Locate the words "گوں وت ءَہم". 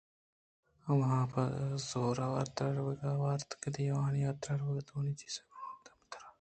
5.47-5.99